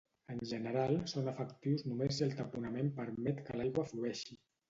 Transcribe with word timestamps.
En 0.35 0.39
general, 0.51 0.93
són 1.11 1.27
efectius 1.31 1.85
només 1.91 2.17
si 2.19 2.25
el 2.29 2.33
taponament 2.41 2.91
permet 3.01 3.45
que 3.51 3.59
l'aigua 3.61 3.87
flueixi. 3.93 4.39